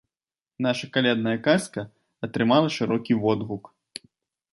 Наша 0.65 0.87
калядная 0.95 1.33
казка 1.47 1.81
атрымала 2.29 2.69
шырокі 2.77 3.13
водгук. 3.27 3.63